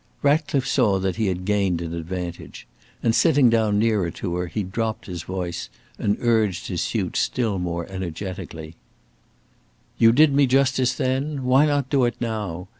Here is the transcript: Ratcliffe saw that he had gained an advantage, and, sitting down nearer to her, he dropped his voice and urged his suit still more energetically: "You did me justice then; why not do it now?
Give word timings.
Ratcliffe 0.23 0.67
saw 0.67 0.97
that 0.97 1.17
he 1.17 1.27
had 1.27 1.45
gained 1.45 1.79
an 1.79 1.93
advantage, 1.93 2.65
and, 3.03 3.13
sitting 3.13 3.51
down 3.51 3.77
nearer 3.77 4.09
to 4.09 4.35
her, 4.37 4.47
he 4.47 4.63
dropped 4.63 5.05
his 5.05 5.21
voice 5.21 5.69
and 5.99 6.17
urged 6.21 6.69
his 6.69 6.81
suit 6.81 7.15
still 7.15 7.59
more 7.59 7.85
energetically: 7.85 8.73
"You 9.99 10.11
did 10.11 10.33
me 10.33 10.47
justice 10.47 10.95
then; 10.95 11.43
why 11.43 11.67
not 11.67 11.91
do 11.91 12.05
it 12.05 12.15
now? 12.19 12.67